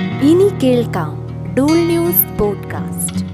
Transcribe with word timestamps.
ഇനി 0.00 0.58
കേൾക്കാം 0.62 1.26
Dool 1.54 1.78
news 1.78 2.38
podcast. 2.38 3.24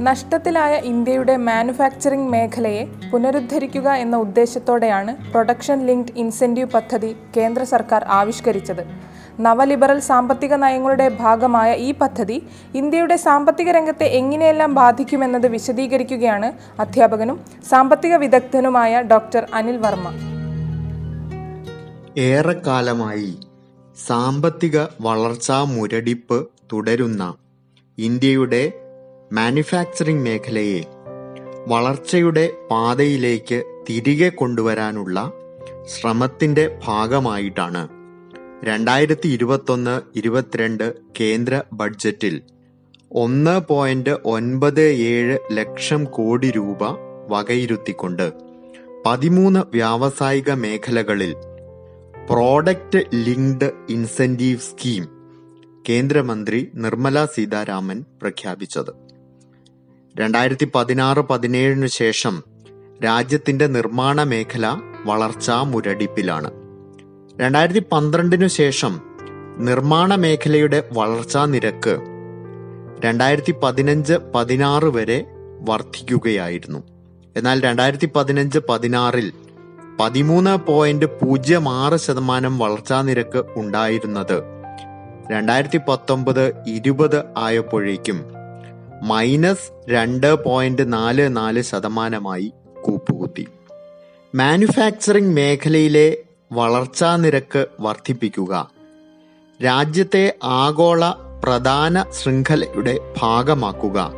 നഷ്ടത്തിലായ 0.00 0.76
ഇന്ത്യയുടെ 0.76 1.36
മാനുഫാക്ചറിംഗ് 1.36 2.30
മേഖലയെ 2.30 2.86
പുനരുദ്ധരിക്കുക 3.12 3.90
എന്ന 3.90 4.16
ഉദ്ദേശത്തോടെയാണ് 4.16 5.30
പ്രൊഡക്ഷൻ 5.30 5.86
ലിങ്ക്ഡ് 5.86 6.12
ഇൻസെന്റീവ് 6.16 6.68
പദ്ധതി 6.68 7.16
കേന്ദ്ര 7.36 7.64
സർക്കാർ 7.64 8.04
ആവിഷ്കരിച്ചത്. 8.08 8.86
നവലിബറൽ 9.40 9.98
സാമ്പത്തിക 9.98 10.54
നയങ്ങളുടെ 10.54 11.08
ഭാഗമായ 11.08 11.74
ഈ 11.74 11.94
പദ്ധതി 11.94 12.46
ഇന്ത്യയുടെ 12.74 13.16
സാമ്പത്തിക 13.16 13.70
രംഗത്തെ 13.70 14.04
എങ്ങനെയെല്ലാം 14.04 14.74
ബാധിക്കുമെന്നത് 14.74 15.46
വിശദീകരിക്കുകയാണ് 15.48 16.52
അധ്യാപകനും 16.80 17.40
സാമ്പത്തിക 17.70 18.16
വിദഗ്ധനുമായ 18.16 19.02
ഡോക്ടർ 19.02 19.46
അനിൽ 19.54 19.76
വർമ്മ. 19.76 20.12
ഏറെക്കാലമായി 22.18 23.38
സാമ്പത്തിക 24.06 24.76
വളർച്ചാ 25.00 25.64
മുരടിപ്പ് 25.64 26.38
തുടരുന്ന 26.72 27.22
ഇന്ത്യയുടെ 27.98 28.62
മാനുഫാക്ചറിംഗ് 29.32 30.24
മേഖലയെ 30.24 30.80
വളർച്ചയുടെ 31.66 32.44
പാതയിലേക്ക് 32.70 33.58
തിരികെ 33.88 34.30
കൊണ്ടുവരാനുള്ള 34.30 35.18
ശ്രമത്തിന്റെ 35.86 36.64
ഭാഗമായിട്ടാണ് 36.86 37.82
രണ്ടായിരത്തി 38.64 39.28
ഇരുപത്തൊന്ന് 39.28 39.94
ഇരുപത്തിരണ്ട് 40.18 40.86
കേന്ദ്ര 41.20 41.62
ബഡ്ജറ്റിൽ 41.72 42.34
ഒന്ന് 43.16 43.60
പോയിന്റ് 43.68 44.14
ഒൻപത് 44.24 44.84
ഏഴ് 45.10 45.36
ലക്ഷം 45.52 46.04
കോടി 46.10 46.50
രൂപ 46.50 46.82
വകയിരുത്തിക്കൊണ്ട് 47.28 48.26
പതിമൂന്ന് 49.04 49.60
വ്യാവസായിക 49.72 50.50
മേഖലകളിൽ 50.54 51.32
പ്രോഡക്റ്റ് 52.30 53.04
ലിങ്ക്ഡ് 53.14 53.70
ഇൻസെന്റീവ് 53.88 54.58
സ്കീം 54.58 55.08
കേന്ദ്രമന്ത്രി 55.88 56.68
നിർമ്മല 56.74 57.24
സീതാരാമൻ 57.24 58.04
പ്രഖ്യാപിച്ചത്. 58.22 58.90
രണ്ടായിരത്തി 60.20 60.68
പതിനാറ് 60.74 61.18
പതിനേഴിനു 61.18 61.86
ശേഷം 61.86 62.42
രാജ്യത്തിന്റെ 63.04 63.66
നിർമ്മാണ 63.66 64.22
മേഖല 64.22 64.80
വളർച്ചാ 65.04 65.62
മുരടിപ്പിലാണ്. 65.62 66.50
രണ്ടായിരത്തി 67.40 67.82
പന്ത്രണ്ടിനു 67.92 68.46
ശേഷം 68.46 69.00
നിർമ്മാണ 69.58 70.14
മേഖലയുടെ 70.14 70.88
വളർച്ചാ 70.92 71.44
നിരക്ക് 71.44 71.98
രണ്ടായിരത്തി 73.04 73.54
പതിനഞ്ച് 73.62 74.14
പതിനാറ് 74.34 74.84
വരെ 74.84 75.26
വർദ്ധിക്കുകയായിരുന്നു. 75.60 76.78
എന്നാൽ 77.36 77.60
രണ്ടായിരത്തി 77.60 78.08
പതിനഞ്ച് 78.16 78.58
പതിനാറിൽ 78.68 79.32
പതിമൂന്ന് 80.00 80.58
പോയിന്റ് 80.66 81.06
പൂജ്യം 81.06 81.68
ആറ് 81.68 81.96
ശതമാനം 81.96 82.58
വളർച്ചാ 82.58 83.02
നിരക്ക് 83.02 83.44
ഉണ്ടായിരുന്നത്. 83.56 84.42
രണ്ടായിരത്തി 85.32 85.80
പത്തൊമ്പത് 85.88 86.64
ഇരുപത് 86.66 87.24
ആയപ്പോഴേക്കും 87.38 88.24
മൈനസ് 89.02 89.90
രണ്ട് 89.90 90.44
പോയിന്റ് 90.44 90.92
നാല് 90.92 91.36
നാല് 91.36 91.62
ശതമാനമായി 91.62 92.52
കൂപ്പുകുത്തി. 92.82 93.46
മാനുഫാക്ചറിംഗ് 94.34 95.34
മേഖലയിലെ 95.34 96.16
വളർച്ചാ 96.52 97.16
നിരക്ക് 97.16 97.66
വർദ്ധിപ്പിക്കുക 97.80 98.70
രാജ്യത്തെ 99.64 100.34
ആഗോള 100.44 101.12
പ്രധാന 101.44 102.04
ശൃംഖലയുടെ 102.22 103.14
ഭാഗമാക്കുക. 103.22 104.12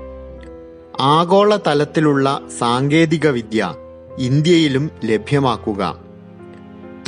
ആഗോള 1.00 1.58
തലത്തിലുള്ള 1.66 2.40
സാങ്കേതിക 2.58 3.28
വിദ്യ 3.28 3.74
ഇന്ത്യയിലും 4.18 4.90
ലഭ്യമാക്കുക. 5.04 5.98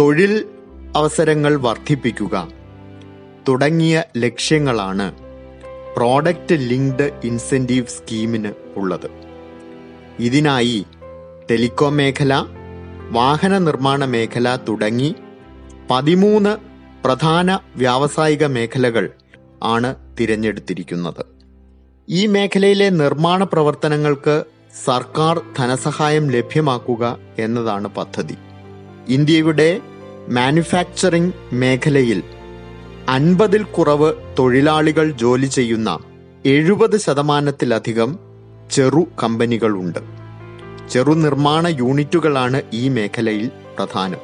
തൊഴിൽ 0.00 0.44
അവസരങ്ങൾ 0.96 1.56
വർദ്ധിപ്പിക്കുക. 1.56 2.48
തുടങ്ങിയ 3.48 4.04
ലക്ഷ്യങ്ങളാണ് 4.16 5.14
പ്രോഡക്റ്റ് 5.96 6.54
ലിങ്ക്ഡ് 6.54 7.20
ഇൻസെന്റീവ് 7.24 7.86
സ്കീമിന് 7.86 8.52
ഉള്ളത്. 8.76 9.10
ഇതിനായി 10.18 10.86
ടെലികോം 11.50 11.96
മേഖല 11.96 12.44
വാഹന 13.10 13.58
നിർമ്മാണ 13.58 14.04
മേഖല 14.04 14.58
തുടങ്ങി 14.68 15.14
പതിമൂന്ന് 15.90 16.56
പ്രധാന 17.04 17.58
വ്യാവസായിക 17.76 18.46
മേഖലകൾ 18.46 19.10
ആണ് 19.62 20.16
തിരഞ്ഞെടുത്തിരിക്കുന്നത്. 20.20 21.26
ഈ 22.08 22.26
മേഖലയിലെ 22.26 22.88
നിർമ്മാണ 22.88 23.44
പ്രവർത്തനങ്ങൾക്ക് 23.44 24.44
സർക്കാർ 24.82 25.40
ധനസഹായം 25.58 26.30
ലഭ്യമാക്കുക 26.30 27.18
എന്നതാണ് 27.38 27.88
പദ്ധതി. 27.88 28.36
ഇന്ത്യയുടെ 29.08 29.80
മാനുഫാക്ചറിംഗ് 30.28 31.32
മേഖലയിൽ 31.52 32.22
അൻപതിൽ 33.08 33.62
കുറവ് 33.62 34.14
തൊഴിലാളികൾ 34.38 35.10
ജോലി 35.10 35.46
ചെയ്യുന്ന 35.46 35.98
എഴുപത് 36.46 36.96
ശതമാനത്തിലധികം 36.96 38.18
ചെറു 38.70 39.06
കമ്പനികളുണ്ട്. 39.22 40.00
ചെറു 40.90 41.12
നിർമ്മാണ 41.12 41.68
യൂണിറ്റുകളാണ് 41.68 42.62
ഈ 42.72 42.88
മേഖലയിൽ 42.88 43.50
പ്രധാനം. 43.78 44.18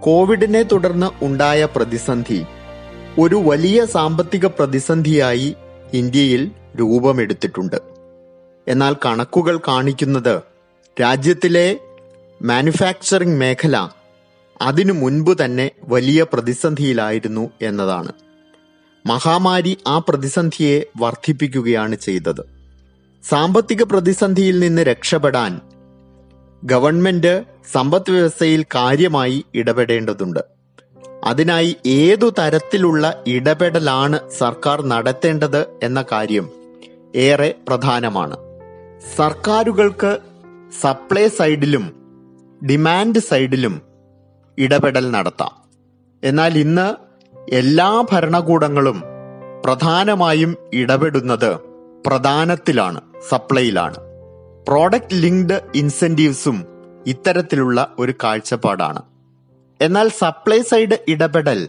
കോവിഡിനെ 0.00 0.62
തുടർന്ന് 0.62 1.24
ഉണ്ടായ 1.24 1.68
പ്രതിസന്ധി 1.76 2.44
ഒരു 3.18 3.34
വലിയ 3.34 3.84
സാമ്പത്തിക 3.84 4.46
പ്രതിസന്ധിയായി 4.46 5.54
ഇന്ത്യയിൽ 5.92 6.50
രൂപമെടുത്തിട്ടുണ്ട്. 6.80 7.87
എന്നാൽ 8.68 8.96
കണക്കുകൾ 9.06 9.58
കാണിക്കുന്നത് 9.68 10.42
രാജ്യത്തിലെ 11.00 11.78
മാനുഫാക്ചറിംഗ് 12.42 13.40
മേഖല 13.40 13.88
അതിനു 14.62 14.92
മുൻപ് 14.92 15.44
തന്നെ 15.44 15.70
വലിയ 15.88 16.26
പ്രതിസന്ധിയിലായിരുന്നു 16.32 17.50
എന്നതാണ്. 17.62 18.12
മഹാമാരി 19.06 19.78
ആ 19.86 19.98
പ്രതിസന്ധിയെ 19.98 20.86
വർദ്ധിപ്പിക്കുകയാണ് 20.98 21.96
ചെയ്തത്. 21.96 22.42
സാമ്പത്തിക 23.28 23.82
പ്രതിസന്ധിയിൽ 23.82 24.58
നിന്ന് 24.58 24.82
രക്ഷപ്പെടാൻ 24.82 25.60
ഗവൺമെന്റ് 26.64 27.44
സമ്പദ് 27.72 28.10
വ്യവസ്ഥയിൽ 28.10 28.64
കാര്യമായി 28.74 29.44
ഇടപെടേണ്ടതുണ്ട്. 29.54 30.40
അതിനായി 31.24 31.76
ഏതു 31.86 32.34
തരത്തിലുള്ള 32.38 33.22
ഇടപെടലാണ് 33.26 34.30
സർക്കാർ 34.38 34.82
നടത്തേണ്ടത് 34.82 35.66
എന്ന 35.82 36.04
കാര്യം 36.12 36.50
ഏറെ 37.14 37.54
പ്രധാനമാണ്. 37.68 38.47
സർക്കാരുകൾക്ക് 39.00 40.18
സപ്ലൈ 40.80 41.28
സൈഡിലും 41.28 41.92
ഡിമാൻഡ് 42.66 43.18
സൈഡിലും 43.18 43.82
ഇടപെടൽ 44.58 45.10
നടത്താം. 45.10 45.70
എന്നാൽ 46.24 46.58
ഇന്ന് 46.58 46.94
എല്ലാ 47.50 48.04
ഭരണകൂടങ്ങളും 48.12 49.02
പ്രധാനമായും 49.64 50.56
ഇടപെടുന്നത് 50.72 51.58
പ്രധാനത്തിലാണ് 52.06 53.00
സപ്ലൈയിലാണ്. 53.28 53.96
പ്രോഡക്റ്റ് 54.68 55.22
ലിങ്ക്ഡ് 55.22 55.60
ഇൻസെന്റീവ്സും 55.74 56.64
ഇത്തരത്തിലുള്ള 57.06 57.94
ഒരു 57.98 58.14
കാഴ്ചപ്പാടാണ്. 58.24 59.02
എന്നാൽ 59.80 60.08
സപ്ലൈ 60.08 60.60
സൈഡ് 60.62 60.98
ഇടപെടൽ 61.08 61.68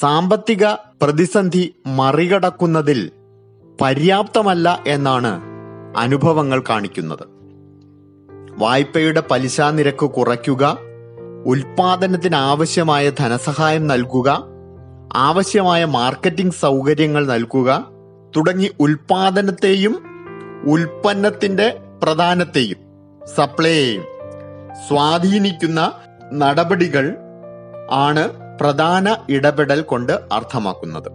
സാമ്പത്തിക 0.00 0.66
പ്രതിസന്ധി 1.02 1.74
മറികടക്കുന്നതിൽ 1.86 3.10
പര്യാപ്തമല്ല 3.80 4.82
എന്നാണ് 4.86 5.49
അനുഭവങ്ങൾ 5.96 6.62
കാണിക്കുന്നത്. 6.70 7.40
വായ്പയുടെ 8.58 9.22
പലിശ 9.30 9.60
നിരക്ക് 9.60 10.06
കുറയ്ക്കുക 10.06 10.78
ഉൽപാദനത്തിന് 11.46 12.36
ആവശ്യമായ 12.36 13.10
ധനസഹായം 13.10 13.86
നൽകുക 13.86 14.44
ആവശ്യമായ 15.14 15.84
മാർക്കറ്റിംഗ് 15.84 16.52
സൗകര്യങ്ങൾ 16.52 17.26
നൽകുക 17.26 17.86
തുടങ്ങി 18.36 18.70
ഉൽപാദനത്തെയും 18.80 20.02
ഉൽപ്പന്നത്തിന്റെ 20.66 21.78
പ്രധാനത്തെയും 22.02 22.76
സപ്ലൈയെയും 23.36 24.02
സ്വാധീനിക്കുന്ന 24.88 25.92
നടപടികൾ 26.32 27.16
ആണ് 27.90 28.28
പ്രധാന 28.60 29.16
ഇടപെടൽ 29.28 29.80
കൊണ്ട് 29.80 30.12
അർത്ഥമാക്കുന്നത്. 30.32 31.08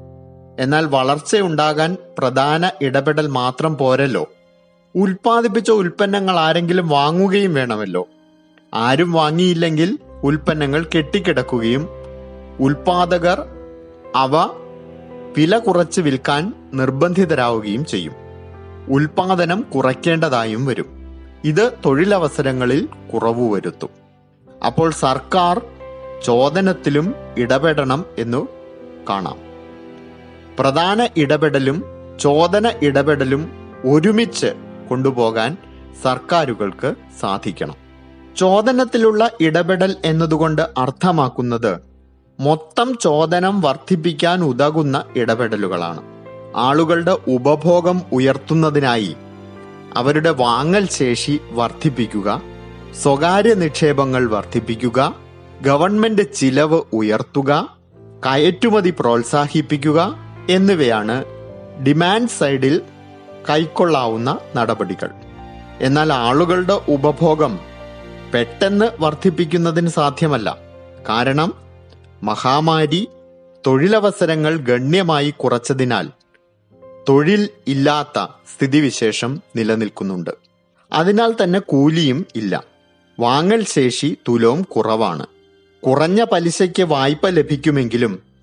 എന്നാൽ 0.60 0.86
വളർച്ചയുണ്ടാകാൻ 0.86 1.98
പ്രധാന 2.20 2.72
ഇടപെടൽ 2.82 3.28
മാത്രം 3.28 3.78
പോരല്ലോ. 3.78 4.28
ഉൽപ്പാദിപ്പിച്ച 4.96 5.72
ഉൽപ്പന്നങ്ങൾ 5.72 6.40
ആരെങ്കിലും 6.40 6.90
വാങ്ങുകയും 6.90 7.54
വേണമല്ലോ. 7.54 8.08
ആരും 8.74 9.12
വാങ്ങിയില്ലെങ്കിൽ 9.12 10.00
ഉൽപ്പന്നങ്ങൾ 10.24 10.86
കെട്ടിക്കിടക്കുകയും 10.96 11.88
ഉൽപാദകർ 12.60 13.46
അവ 14.16 14.38
വില 15.38 15.58
കുറച്ച് 15.58 16.02
വിൽക്കാൻ 16.02 16.54
നിർബന്ധിതരാവുകയും 16.74 17.86
ചെയ്യും. 17.86 18.14
ഉൽപാദനം 18.90 19.66
കുറയ്ക്കേണ്ടതായും 19.76 20.66
വരും. 20.66 20.86
ഇത് 21.44 21.72
തൊഴിലവസരങ്ങളിൽ 21.86 22.90
കുറവ് 23.14 23.54
വരുത്തും. 23.54 23.90
അപ്പോൾ 24.66 24.92
സർക്കാർ 24.92 25.62
ചോദനത്തിലും 26.24 27.16
ഇടപെടണം 27.38 28.06
എന്നു 28.18 28.48
കാണാം. 29.10 29.38
പ്രധാന 30.60 31.10
ഇടപെടലും 31.18 31.84
ചോദന 32.20 32.74
ഇടപെടലും 32.82 33.52
ഒരുമിച്ച് 33.86 34.65
കൊണ്ടുപോകാൻ 34.90 35.58
സർക്കാരുകൾക്ക് 36.04 36.96
സാധിക്കണം. 37.22 37.78
ചോദനത്തിലുള്ള 38.38 39.32
ഇടപെടൽ 39.42 39.96
എന്നതുകൊണ്ട് 40.06 40.62
അർത്ഥമാക്കുന്നത് 40.78 41.74
മൊത്തം 42.40 42.98
ചോദനം 43.02 43.62
വർദ്ധിപ്പിക്കാൻ 43.62 44.44
ഉതകുന്ന 44.44 45.04
ഇടപെടലുകളാണ്. 45.16 46.02
ആളുകളുടെ 46.56 47.18
ഉപഭോഗം 47.28 48.02
ഉയർത്തുന്നതിനായി 48.12 49.16
അവരുടെ 49.96 50.30
വാങ്ങൽ 50.30 50.88
ശേഷി 50.90 51.40
വർദ്ധിപ്പിക്കുക 51.52 52.42
സ്വകാര്യ 53.04 53.54
നിക്ഷേപങ്ങൾ 53.54 54.30
വർദ്ധിപ്പിക്കുക 54.30 55.00
ഗവൺമെന്റ് 55.62 56.34
ചിലവ് 56.34 56.82
ഉയർത്തുക 56.94 57.52
കയറ്റുമതി 58.26 58.94
പ്രോത്സാഹിപ്പിക്കുക 59.00 60.00
എന്നിവയാണ് 60.50 61.18
ഡിമാൻഡ് 61.84 62.34
സൈഡിൽ 62.40 62.76
കൈക്കൊള്ളാവുന്ന 63.50 64.40
നടപടികൾ. 64.56 65.10
എന്നാൽ 65.82 66.14
ആളുകളുടെ 66.14 66.82
ഉപഭോഗം 66.88 67.60
പെട്ടെന്ന് 68.34 68.90
വർദ്ധിപ്പിക്കുന്നതിന് 69.00 69.88
സാധ്യമല്ല. 69.88 70.58
കാരണം 71.10 71.54
മഹാമാരി 72.24 73.08
തൊഴിലവസരങ്ങൾ 73.68 74.58
ഗണ്യമായി 74.58 75.30
കുറച്ചതിനാൽ 75.30 76.10
തൊഴിൽ 77.10 77.50
ഇല്ലാത്ത 77.68 78.28
സ്ഥിതിവിശേഷം 78.56 79.42
നിലനിൽക്കുന്നുണ്ട്. 79.56 80.30
അതിനാൽ 80.94 81.36
തന്നെ 81.44 81.60
കൂലിയും 81.60 82.26
ഇല്ല. 82.36 82.64
വാങ്ങൽ 83.20 83.64
ശേഷി 83.64 84.18
തുലവും 84.28 84.62
കുറവാണ്. 84.62 85.26
കുറഞ്ഞ 85.86 86.24
പലിശയ്ക്ക് 86.24 86.84
വായ്പ 86.84 87.28
ലഭിക്കുമെങ്കിലും 87.28 88.35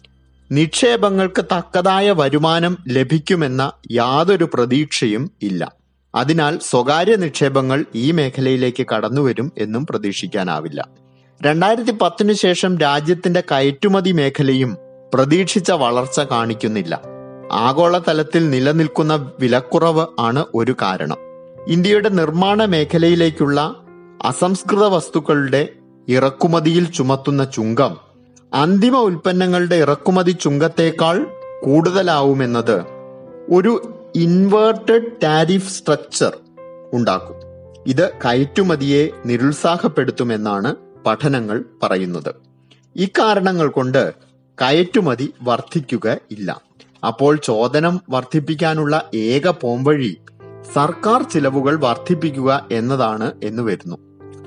നിക്ഷേപങ്ങൾക്ക് 0.53 1.45
തക്കതായ 1.45 2.11
വരുമാനം 2.11 2.79
ലഭിക്കുമെന്ന 2.89 3.73
യാതൊരു 3.93 4.49
പ്രതീക്ഷയും 4.55 5.31
ഇല്ല. 5.43 5.73
അതിനാൽ 6.15 6.59
സ്വകാര്യ 6.59 7.17
നിക്ഷേപങ്ങൾ 7.17 7.85
ഈ 7.95 8.11
മേഖലയിലേക്ക് 8.11 8.87
കടന്നുവരും 8.87 9.53
എന്നും 9.59 9.87
പ്രതീക്ഷിക്കാനാവില്ല. 9.87 10.89
രണ്ടായിരത്തി 11.43 11.91
പത്തിനു 11.91 12.33
ശേഷം 12.33 12.79
രാജ്യത്തിന്റെ 12.79 13.41
കയറ്റുമതി 13.41 14.13
മേഖലയും 14.13 14.77
പ്രതീക്ഷിച്ച 15.15 15.71
വളർച്ച 15.71 16.21
കാണിക്കുന്നില്ല. 16.21 17.01
ആഗോളതലത്തിൽ 17.53 18.51
നിലനിൽക്കുന്ന 18.51 19.33
വിലക്കുറവ് 19.41 20.07
ആണ് 20.21 20.45
ഒരു 20.55 20.77
കാരണം. 20.83 21.17
ഇന്ത്യയുടെ 21.69 22.09
നിർമ്മാണ 22.09 22.65
മേഖലയിലേക്കുള്ള 22.65 23.77
അസംസ്കൃത 24.23 24.85
വസ്തുക്കളുടെ 24.85 25.69
ഇറക്കുമതിയിൽ 26.09 26.85
ചുമത്തുന്ന 26.85 27.45
ചുങ്കം 27.45 28.12
അന്തിമ 28.55 28.97
ഉൽപ്പന്നങ്ങളുടെ 28.97 29.77
ഇറക്കുമതി 29.77 30.31
ചുങ്കത്തേക്കാൾ 30.31 31.27
കൂടുതലാവുമെന്നത് 31.65 32.85
ഒരു 33.51 33.95
ഇൻവേർട്ടഡ് 34.17 35.23
ടാരിഫ് 35.23 35.73
സ്ട്രക്ചർ 35.73 36.37
ഉണ്ടാക്കും. 36.93 37.37
ഇത് 37.87 38.11
കയറ്റുമതിയെ 38.25 39.09
നിരുത്സാഹപ്പെടുത്തുമെന്നാണ് 39.27 40.75
പഠനങ്ങൾ 41.07 41.65
പറയുന്നത്. 41.83 42.35
ഇക്കാരണങ്ങൾ 42.97 43.69
കൊണ്ട് 43.69 44.15
കയറ്റുമതി 44.63 45.35
വർദ്ധിക്കുക 45.43 46.17
ഇല്ല. 46.31 46.61
അപ്പോൾ 47.07 47.37
ചോദനം 47.37 48.01
വർദ്ധിപ്പിക്കാനുള്ള 48.11 49.11
ഏക 49.15 49.49
പോംവഴി 49.49 50.19
സർക്കാർ 50.75 51.23
ചിലവുകൾ 51.23 51.81
വർദ്ധിപ്പിക്കുക 51.81 52.69
എന്നതാണ് 52.73 53.33
എന്ന് 53.45 53.63
വരുന്നു. 53.63 53.97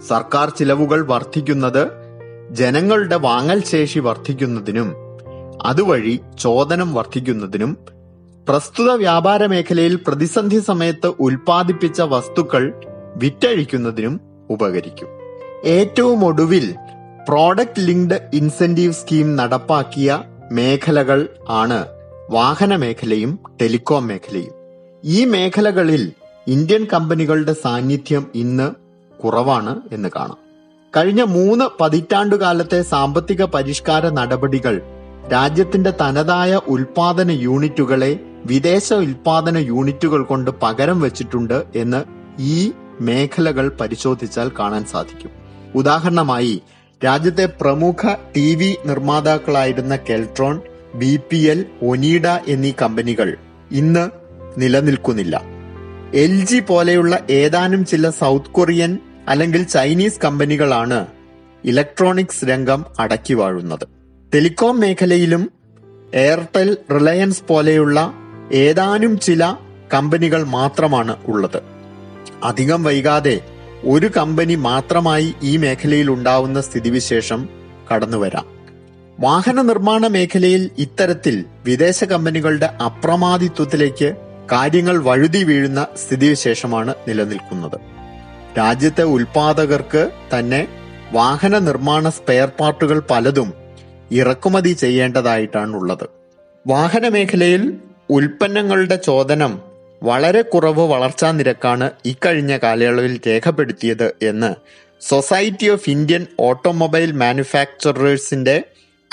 സർക്കാർ 0.07 0.49
ചിലവുകൾ 0.49 1.05
വർദ്ധിക്കുന്നത് 1.05 2.04
ജനങ്ങളുടെ 2.55 3.15
വാങ്ങൽ 3.15 3.63
ശേഷി 3.63 3.99
വർദ്ധിക്കുന്നതിനും 3.99 4.95
അതുവഴി 5.63 6.19
ചോദനം 6.39 6.93
വർദ്ധിക്കുന്നതിനും 6.93 7.77
പ്രസ്തുത 8.49 8.91
വ്യാപാര 8.91 9.45
മേഖലയിൽ 9.45 9.95
പ്രതിസന്ധി 10.07 10.59
സമയത്ത് 10.59 11.07
ഉൽപ്പാദിപ്പിച്ച 11.19 12.01
വസ്തുക്കൾ 12.01 12.73
വിറ്റഴിക്കുന്നതിനും 13.15 14.19
ഉപകരിക്കും. 14.49 15.07
ഏറ്റവും 15.65 16.25
ഒടുവിൽ 16.25 16.75
പ്രോഡക്റ്റ് 17.29 17.87
ലിങ്ക്ഡ് 17.87 18.29
ഇൻസെന്റീവ് 18.33 18.93
സ്കീം 18.93 19.35
നടപ്പാക്കിയ 19.35 20.23
മേഖലകൾ 20.51 21.29
ആണ് 21.49 21.87
വാഹന 22.29 22.75
മേഖലയും 22.75 23.39
ടെലികോം 23.61 24.07
മേഖലയും. 24.07 24.53
ഈ 25.03 25.25
മേഖലകളിൽ 25.25 26.11
ഇന്ത്യൻ 26.47 26.87
കമ്പനികളുടെ 26.93 27.53
സാന്നിധ്യം 27.53 28.31
ഇന്ന് 28.35 28.71
കുറവാണ് 29.23 29.81
എന്ന് 29.91 30.09
കാണാം. 30.15 30.44
കഴിഞ്ഞ 30.97 31.23
മൂന്ന് 31.23 31.65
പതിറ്റാണ്ടുകാലത്തെ 31.81 32.81
സാമ്പത്തിക 32.81 33.43
പരിഷ്കാര 33.45 34.09
നടപടികൾ 34.09 34.81
രാജ്യത്തിന്റെ 35.31 35.93
തനതായ 36.01 36.61
ഉൽപാദന 36.67 37.31
യൂണിറ്റുകളെ 37.31 38.19
വിദേശ 38.45 38.93
ഉൽപാദന 38.93 39.57
യൂണിറ്റുകൾ 39.57 40.23
കൊണ്ട് 40.23 40.51
പകരം 40.63 41.01
വെച്ചിട്ടുണ്ട് 41.01 41.63
എന്ന് 41.75 42.03
ഈ 42.39 42.71
മേഖലകൾ 43.01 43.71
പരിശോധിച്ചാൽ 43.81 44.51
കാണാൻ 44.59 44.85
സാധിക്കും. 44.85 45.31
ഉദാഹരണമായി 45.75 46.61
രാജ്യത്തെ 47.05 47.45
പ്രമുഖ 47.61 48.15
T 48.35 48.55
V 48.55 48.75
നിർമ്മാതാക്കളായിരുന്ന 48.85 49.95
Keltron 49.95 50.61
B 50.95 51.19
P 51.29 51.37
L 51.37 51.65
Onida 51.81 52.27
എന്നീ 52.47 52.71
കമ്പനികൾ 52.81 53.35
ഇന്ന് 53.71 54.09
നിലനിൽക്കുന്നില്ല. 54.57 55.41
എൽ 56.13 56.45
ജി 56.45 56.59
പോലെയുള്ള 56.59 57.19
ഏതാനും 57.29 57.85
ചില 57.85 58.09
സൗത്ത് 58.09 58.51
കൊറിയൻ 58.51 58.97
അല്ലെങ്കിൽ 59.27 59.63
ചൈനീസ് 59.63 60.19
കമ്പനികളാണ് 60.23 61.07
ഇലക്ട്രോണിക്സ് 61.63 62.45
രംഗം 62.45 62.85
അടക്കി 62.99 63.33
വാഴുന്നത്. 63.33 63.87
ടെലികോം 64.33 64.79
മേഖലയിലും 64.79 65.51
എയർടെൽ 66.13 66.77
റിലയൻസ് 66.91 67.43
പോലെയുള്ള 67.49 68.13
ഏതാനും 68.51 69.19
ചില 69.19 69.55
കമ്പനികൾ 69.93 70.43
മാത്രമാണ് 70.43 71.17
ഉള്ളത്. 71.27 71.61
അധികം 72.43 72.83
വൈകാതെ 72.83 73.41
ഒരു 73.83 74.11
കമ്പനി 74.17 74.55
മാത്രമായി 74.55 75.35
ഈ 75.43 75.57
മേഖലയിൽ 75.57 76.11
ഉണ്ടാവുന്ന 76.11 76.61
സ്ഥിതിവിശേഷം 76.61 77.49
കടന്നുവരാം 77.93 78.45
വാഹന 79.19 79.61
നിർമ്മാണ 79.61 80.07
മേഖലയിൽ 80.07 80.71
ഇത്തരത്തിൽ 80.77 81.45
വിദേശ 81.65 82.03
കമ്പനികളുടെ 82.03 82.65
അപ്രമാദിത്വത്തിലേക്ക് 82.65 84.15
കാര്യങ്ങൾ 84.51 85.03
വഴുതി 85.03 85.43
വീഴുന്ന 85.43 85.87
സ്ഥിതിവിശേഷമാണ് 85.95 86.93
നിലനിൽക്കുന്നത്. 87.07 87.94
രാജ്യത്തെ 88.57 89.01
ഉൽപാദകർക്ക് 89.03 90.11
തന്നെ 90.33 90.67
വാഹന 91.11 91.59
നിർമ്മാണ 91.59 92.09
സ്പെയർ 92.09 92.51
പാർട്ടുകൾ 92.59 93.01
പലതും 93.11 93.53
ഇറക്കുമതി 94.11 94.73
ചെയ്യേണ്ടതായിട്ടാണുള്ളത്. 94.73 96.09
വാഹന 96.67 97.07
മേഖലയിൽ 97.07 97.77
ഉൽപ്പന്നങ്ങളുടെ 98.09 98.95
ചോദനം 98.95 99.61
വളരെ 100.03 100.41
കുറവ് 100.41 100.79
വളർച്ചാ 100.79 101.31
നിരക്കാണ് 101.31 101.91
ഇക്കഴിഞ്ഞ 102.05 102.57
കാലയളവിൽ 102.57 103.19
രേഖപ്പെടുത്തിയത് 103.27 104.13
എന്ന് 104.21 104.55
society 105.01 105.67
of 105.69 105.89
Indian 105.89 106.25
automobile 106.39 107.11
മാനുഫാക്ചറേഴ്സിന്റെ 107.11 108.63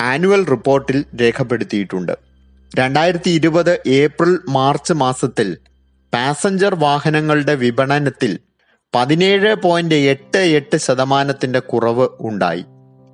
annual 0.01 0.45
റിപ്പോർട്ടിൽ 0.45 1.05
രേഖപ്പെടുത്തിയിട്ടുണ്ട്. 1.21 2.17
രണ്ടായിരത്തി 2.75 3.29
ഇരുപത് 3.29 3.79
ഏപ്രിൽ 3.87 4.39
മാർച്ച് 4.49 4.93
മാസത്തിൽ 4.93 5.57
പാസഞ്ചർ 6.13 6.75
വാഹനങ്ങളുടെ 6.75 7.55
വിപണനത്തിൽ 7.55 8.39
പതിനേഴ് 8.95 9.55
പോയിന്റ് 9.55 9.95
എട്ട് 9.95 10.37
എട്ട് 10.37 10.77
ശതമാനത്തിന്റെ 10.77 11.59
കുറവ് 11.59 12.07
ഉണ്ടായി. 12.19 12.65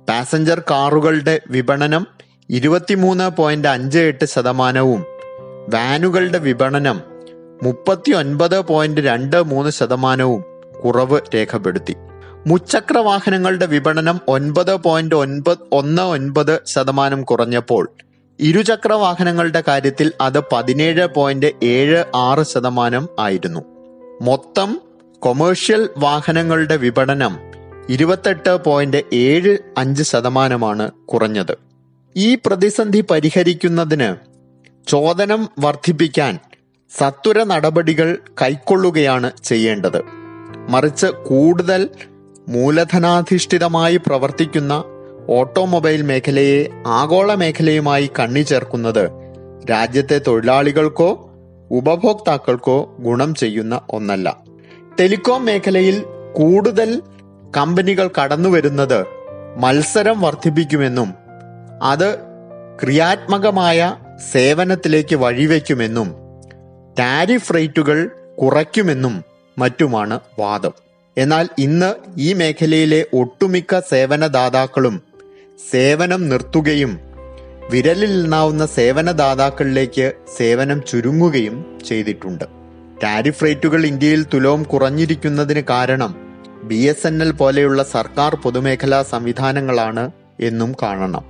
പാസഞ്ചർ 0.08 0.62
കാറുകളുടെ 0.70 1.40
വിപണനം 1.50 2.06
ഇരുപത്തിമൂന്ന് 2.50 3.30
പോയിന്റ് 3.36 3.68
അഞ്ച് 3.68 3.98
എട്ട് 3.98 4.24
ശതമാനവും 4.24 5.04
വാനുകളുടെ 5.74 6.38
വിപണനം 6.38 7.00
മുപ്പത്തി 7.62 8.12
ഒൻപത് 8.12 8.60
പോയിന്റ് 8.60 9.00
രണ്ട് 9.00 9.42
മൂന്ന് 9.42 9.70
ശതമാനവും 9.70 10.44
കുറവ് 10.84 11.20
രേഖപ്പെടുത്തി. 11.34 11.96
മുച്ചക്ര 12.46 12.98
വാഹനങ്ങളുടെ 12.98 13.66
വിപണനം 13.66 14.20
ഒൻപത് 14.28 14.74
പോയിന്റ് 14.74 15.14
ഒൻപത് 15.14 15.58
ഒന്ന് 15.72 16.02
ഒൻപത് 16.02 16.60
ശതമാനം 16.66 17.22
കുറഞ്ഞപ്പോൾ 17.22 17.88
ഇരുചക്ര 18.40 18.92
വാഹനങ്ങളുടെ 18.92 19.62
കാര്യത്തിൽ 19.68 20.12
അത് 20.20 20.42
പതിനേഴ് 20.52 21.06
പോയിന്റ് 21.06 21.52
ഏഴ് 21.62 22.04
ആറ് 22.14 22.42
ശതമാനം 22.42 23.08
ആയിരുന്നു. 23.18 23.60
മൊത്തം 24.22 24.80
കൊമേഴ്ഷ്യൽ 25.22 25.88
വാഹനങ്ങളുടെ 25.98 26.76
വിപണനം 26.76 27.38
ഇരുപത്തെട്ട് 27.88 28.64
പോയിന്റ് 28.64 29.04
ഏഴ് 29.12 29.58
അഞ്ച് 29.78 30.02
ശതമാനമാണ് 30.02 30.90
കുറഞ്ഞത്. 30.90 31.58
ഈ 32.16 32.34
പ്രതിസന്ധി 32.34 33.04
പരിഹരിക്കുന്നതിന് 33.10 34.16
ചോദനം 34.90 35.48
വർദ്ധിപ്പിക്കാൻ 35.58 36.38
സത്വര 36.98 37.42
നടപടികൾ 37.44 38.18
കൈക്കൊള്ളുകയാണ് 38.42 39.30
ചെയ്യേണ്ടത്. 39.44 40.02
മറിച്ച് 40.68 41.06
കൂടുതൽ 41.06 41.88
മൂലധനാധിഷ്ഠിതമായി 42.48 43.96
പ്രവർത്തിക്കുന്ന 43.96 44.84
ഓട്ടോമൊബൈൽ 45.28 46.02
മേഖലയെ 46.02 46.68
ആഗോള 46.86 47.34
മേഖലയുമായി 47.34 48.10
കണ്ണി 48.18 48.40
ചേർക്കുന്നത് 48.40 49.10
രാജ്യത്തെ 49.70 50.20
തൊഴിലാളികൾക്കോ 50.26 51.10
ഉപഭോക്താക്കൾക്കോ 51.70 52.96
ഗുണം 53.00 53.34
ചെയ്യുന്ന 53.34 53.80
ഒന്നല്ല. 53.90 54.50
ടെലികോം 54.98 55.44
മേഖലയിൽ 55.44 56.04
കൂടുതൽ 56.32 57.02
കമ്പനികൾ 57.56 58.10
കടന്നുവരുന്നത് 58.18 59.06
മത്സരം 59.56 60.20
വർദ്ധിപ്പിക്കുമെന്നും 60.20 61.14
അത് 61.82 62.18
ക്രിയാത്മകമായ 62.82 63.96
സേവനത്തിലേക്ക് 64.32 65.16
വഴിവെക്കുമെന്നും 65.16 66.14
ടാരിഫ് 66.98 67.54
റേറ്റുകൾ 67.54 68.10
കുറയ്ക്കുമെന്നും 68.38 69.24
മറ്റുമാണ് 69.58 70.20
വാദം. 70.38 70.72
എന്നാൽ 71.18 71.48
ഇന്ന് 71.58 71.94
ഈ 72.18 72.32
മേഖലയിലെ 72.32 73.06
ഒട്ടുമിക്ക 73.12 73.80
സേവനദാതാക്കളും 73.80 75.02
സേവനം 75.70 76.28
നിർത്തുകയും 76.28 77.00
വിരലിൽ 77.70 78.22
നിന്നാവുന്ന 78.22 78.66
സേവനദാതാക്കളിലേക്ക് 78.66 80.12
സേവനം 80.38 80.82
ചുരുങ്ങുകയും 80.90 81.78
ചെയ്തിട്ടുണ്ട്. 81.88 82.59
ടാരിഫ് 83.02 83.44
റേറ്റുകൾ 83.44 83.86
ഇന്ത്യയിൽ 83.86 84.26
തുലോം 84.34 84.62
കുറഞ്ഞിരിക്കുന്നതിന് 84.62 85.62
കാരണം 85.70 86.14
ബി 86.62 86.74
എസ് 86.74 87.06
എൻ 87.06 87.22
എൽ 87.22 87.30
പോലെയുള്ള 87.30 87.82
സർക്കാർ 87.82 88.34
പൊതുമേഖലാ 88.34 89.02
സംവിധാനങ്ങളാണ് 89.02 90.10
എന്നും 90.40 90.74
കാണണം. 90.82 91.24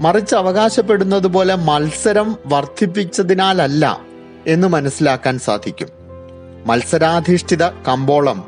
മറിച്ച് 0.00 0.34
അവകാശപ്പെടുന്നത് 0.34 1.26
പോലെ 1.26 1.54
മത്സരം 1.54 2.36
വർദ്ധിപ്പിച്ചതിനാലല്ല 2.46 4.00
എന്ന് 4.46 4.68
മനസ്സിലാക്കാൻ 4.68 5.38
സാധിക്കും. 5.38 5.88
മത്സരാധിഷ്ഠിത 6.66 7.64
കമ്പോളം. 7.68 8.44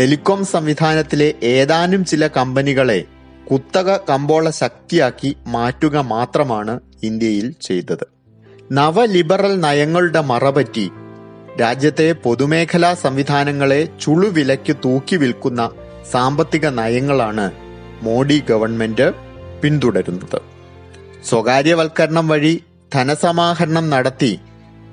ടെലികോം 0.00 0.44
സംവിധാനത്തിലെ 0.44 1.34
ഏതാനും 1.42 2.04
ചില 2.04 2.26
കമ്പനികളെ 2.26 3.04
കുത്തക 3.52 3.96
കമ്പോള 3.96 4.50
ശക്തിയാക്കി 4.50 5.36
മാറ്റുക 5.46 5.96
മാത്രമാണ് 5.96 6.80
ഇന്ത്യയിൽ 7.02 7.54
ചെയ്തത്. 7.62 8.06
നവലിബറൽ 8.72 9.60
നയങ്ങളുടെ 9.60 10.20
മറപറ്റി 10.20 10.90
രാജ്യത്തെ 11.56 12.12
പൊതുമേഖലാ 12.12 12.94
സംവിധാനങ്ങളെ 12.94 13.88
ചുളുവിലയ്ക്ക് 14.00 14.76
തൂക്കി 14.84 15.16
വിൽക്കുന്ന 15.16 15.70
സാമ്പത്തിക 16.10 16.68
നയങ്ങളാണ് 16.68 17.50
മോഡി 18.02 18.42
ഗവൺമെന്റ് 18.48 19.12
പിന്തുടരുന്നത്. 19.62 20.40
സ്വകാര്യവൽക്കരണം 21.24 22.28
വഴി 22.28 22.64
ധനസമാഹരണം 22.94 23.90
നടത്തി 23.90 24.40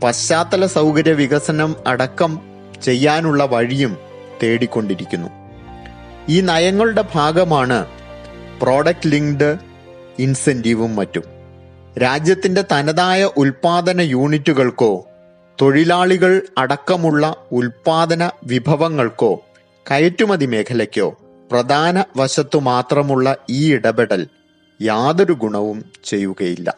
പശ്ചാത്തല 0.04 0.66
സൗകര്യ 0.66 1.12
വികസനം 1.12 1.76
അടക്കം 1.88 2.40
ചെയ്യാനുള്ള 2.84 3.46
വഴിയും 3.46 3.98
തേടിക്കൊണ്ടിരിക്കുന്നു. 4.44 5.30
ഈ 6.30 6.42
നയങ്ങളുടെ 6.42 7.04
ഭാഗമാണ് 7.16 7.86
പ്രോഡക്റ്റ് 8.62 9.10
ലിങ്ക്ഡ് 9.12 9.58
ഇൻസെന്റീവും 10.20 10.96
മറ്റും. 10.96 11.24
രാജ്യത്തിന്റെ 12.00 12.64
തനതായ 12.72 13.30
ഉൽപാദന 13.38 14.02
യൂണിറ്റുകൾക്കോ 14.02 15.06
തൊഴിലാളികൾ 15.62 16.42
അടക്കമുള്ള 16.58 17.36
ഉൽപാദന 17.52 18.32
വിഭവങ്ങൾക്കോ 18.44 19.32
കയറ്റുമതി 19.92 20.46
മേഖലയ്ക്കോ 20.46 21.08
പ്രധാന 21.52 22.04
വശത്തു 22.18 22.58
മാത്രമുള്ള 22.58 23.36
ഈ 23.50 23.74
ഇടപെടൽ 23.74 24.28
യാതൊരു 24.82 25.34
ഗുണവും 25.34 25.86
ചെയ്യുകയില്ല. 26.06 26.70